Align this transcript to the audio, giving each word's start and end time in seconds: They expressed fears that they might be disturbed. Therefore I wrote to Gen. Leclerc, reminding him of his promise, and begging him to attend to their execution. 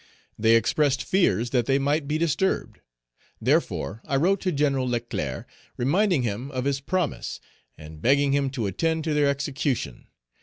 They 0.35 0.55
expressed 0.55 1.03
fears 1.03 1.51
that 1.51 1.67
they 1.67 1.77
might 1.77 2.07
be 2.07 2.17
disturbed. 2.17 2.79
Therefore 3.39 4.01
I 4.05 4.15
wrote 4.15 4.41
to 4.41 4.51
Gen. 4.51 4.73
Leclerc, 4.79 5.47
reminding 5.77 6.23
him 6.23 6.49
of 6.49 6.65
his 6.65 6.81
promise, 6.81 7.39
and 7.77 8.01
begging 8.01 8.31
him 8.31 8.49
to 8.49 8.65
attend 8.65 9.03
to 9.03 9.13
their 9.13 9.27
execution. 9.27 10.07